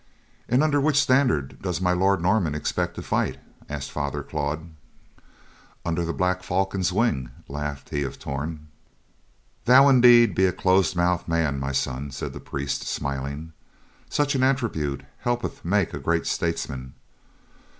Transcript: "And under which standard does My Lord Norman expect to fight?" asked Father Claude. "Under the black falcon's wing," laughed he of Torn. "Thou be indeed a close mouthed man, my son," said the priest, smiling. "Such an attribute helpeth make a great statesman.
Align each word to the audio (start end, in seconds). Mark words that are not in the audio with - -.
"And 0.49 0.63
under 0.63 0.81
which 0.81 0.99
standard 0.99 1.61
does 1.61 1.79
My 1.79 1.93
Lord 1.93 2.23
Norman 2.23 2.55
expect 2.55 2.95
to 2.95 3.03
fight?" 3.03 3.37
asked 3.69 3.91
Father 3.91 4.23
Claude. 4.23 4.71
"Under 5.85 6.03
the 6.03 6.11
black 6.11 6.41
falcon's 6.41 6.91
wing," 6.91 7.29
laughed 7.47 7.89
he 7.91 8.01
of 8.01 8.17
Torn. 8.17 8.69
"Thou 9.65 9.83
be 9.91 10.23
indeed 10.23 10.39
a 10.43 10.51
close 10.53 10.95
mouthed 10.95 11.27
man, 11.27 11.59
my 11.59 11.71
son," 11.71 12.09
said 12.09 12.33
the 12.33 12.39
priest, 12.39 12.81
smiling. 12.87 13.53
"Such 14.09 14.33
an 14.33 14.41
attribute 14.41 15.03
helpeth 15.19 15.63
make 15.63 15.93
a 15.93 15.99
great 15.99 16.25
statesman. 16.25 16.95